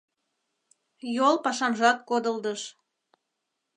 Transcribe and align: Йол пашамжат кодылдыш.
Йол 1.15 1.35
пашамжат 1.43 1.97
кодылдыш. 2.09 2.61